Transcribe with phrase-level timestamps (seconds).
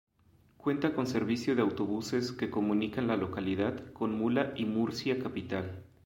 [0.57, 5.85] Cuenta con servicio de autobuses que comunican la localidad con Mula y Murcia capital.